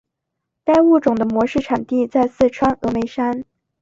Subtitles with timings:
[0.65, 3.45] 该物种的模式产地在四川峨眉山。